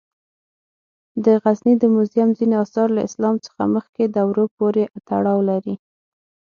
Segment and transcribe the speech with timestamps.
[1.25, 5.75] د غزني د موزیم ځینې آثار له اسلام څخه مخکې دورو پورې تړاو لري.